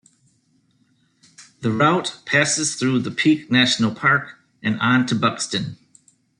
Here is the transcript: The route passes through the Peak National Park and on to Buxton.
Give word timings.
The 1.59 1.69
route 1.71 2.23
passes 2.25 2.73
through 2.73 3.01
the 3.01 3.11
Peak 3.11 3.51
National 3.51 3.93
Park 3.93 4.39
and 4.63 4.79
on 4.79 5.05
to 5.05 5.13
Buxton. 5.13 5.77